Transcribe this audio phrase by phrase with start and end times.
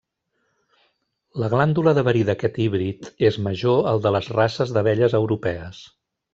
[1.43, 5.87] La glàndula de verí d'aquest híbrid és major al de les races d'abelles europees.